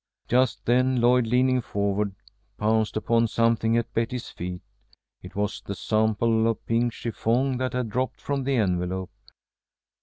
Just 0.27 0.65
then 0.65 0.99
Lloyd, 0.99 1.27
leaning 1.27 1.61
forward, 1.61 2.15
pounced 2.57 2.97
upon 2.97 3.27
something 3.27 3.77
at 3.77 3.93
Betty's 3.93 4.29
feet. 4.31 4.61
It 5.21 5.35
was 5.35 5.61
the 5.61 5.75
sample 5.75 6.47
of 6.47 6.65
pink 6.65 6.91
chiffon 6.91 7.57
that 7.57 7.73
had 7.73 7.91
dropped 7.91 8.19
from 8.19 8.43
the 8.43 8.55
envelope. 8.55 9.11